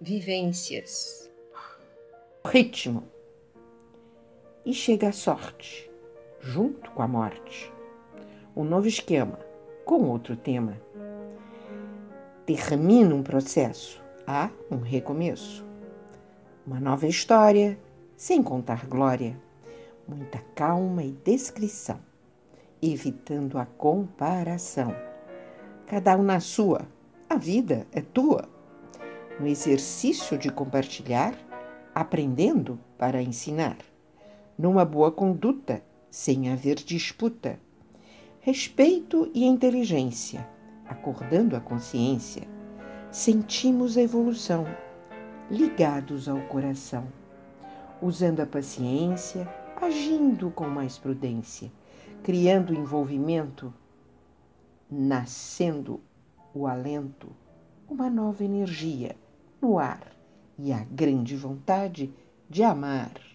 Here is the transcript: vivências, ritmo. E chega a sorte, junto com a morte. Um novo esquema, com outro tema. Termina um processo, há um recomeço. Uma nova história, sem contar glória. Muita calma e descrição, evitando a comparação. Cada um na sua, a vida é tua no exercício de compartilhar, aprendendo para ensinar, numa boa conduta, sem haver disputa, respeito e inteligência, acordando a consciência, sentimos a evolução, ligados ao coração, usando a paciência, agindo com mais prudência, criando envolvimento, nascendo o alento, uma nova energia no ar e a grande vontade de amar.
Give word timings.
vivências, 0.00 1.30
ritmo. 2.46 3.04
E 4.64 4.72
chega 4.72 5.08
a 5.08 5.12
sorte, 5.12 5.90
junto 6.40 6.90
com 6.92 7.02
a 7.02 7.08
morte. 7.08 7.70
Um 8.56 8.64
novo 8.64 8.86
esquema, 8.86 9.38
com 9.84 10.08
outro 10.08 10.36
tema. 10.36 10.80
Termina 12.46 13.14
um 13.14 13.22
processo, 13.22 14.02
há 14.26 14.50
um 14.70 14.78
recomeço. 14.78 15.66
Uma 16.66 16.80
nova 16.80 17.06
história, 17.06 17.78
sem 18.16 18.42
contar 18.42 18.86
glória. 18.86 19.38
Muita 20.08 20.38
calma 20.54 21.04
e 21.04 21.12
descrição, 21.12 22.00
evitando 22.80 23.58
a 23.58 23.66
comparação. 23.66 24.94
Cada 25.86 26.16
um 26.16 26.22
na 26.22 26.40
sua, 26.40 26.88
a 27.28 27.36
vida 27.36 27.86
é 27.92 28.00
tua 28.00 28.48
no 29.40 29.46
exercício 29.46 30.36
de 30.36 30.50
compartilhar, 30.52 31.34
aprendendo 31.94 32.78
para 32.98 33.22
ensinar, 33.22 33.78
numa 34.56 34.84
boa 34.84 35.10
conduta, 35.10 35.82
sem 36.10 36.52
haver 36.52 36.74
disputa, 36.74 37.58
respeito 38.40 39.30
e 39.32 39.46
inteligência, 39.46 40.46
acordando 40.86 41.56
a 41.56 41.60
consciência, 41.60 42.42
sentimos 43.10 43.96
a 43.96 44.02
evolução, 44.02 44.66
ligados 45.50 46.28
ao 46.28 46.42
coração, 46.42 47.08
usando 48.02 48.40
a 48.40 48.46
paciência, 48.46 49.48
agindo 49.80 50.50
com 50.50 50.68
mais 50.68 50.98
prudência, 50.98 51.72
criando 52.22 52.74
envolvimento, 52.74 53.72
nascendo 54.90 55.98
o 56.52 56.66
alento, 56.66 57.28
uma 57.88 58.10
nova 58.10 58.44
energia 58.44 59.16
no 59.60 59.78
ar 59.78 60.12
e 60.58 60.72
a 60.72 60.84
grande 60.84 61.36
vontade 61.36 62.12
de 62.48 62.62
amar. 62.62 63.29